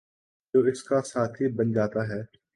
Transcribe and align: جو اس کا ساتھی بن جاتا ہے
جو 0.53 0.59
اس 0.63 0.83
کا 0.83 1.01
ساتھی 1.03 1.47
بن 1.55 1.71
جاتا 1.71 2.07
ہے 2.07 2.21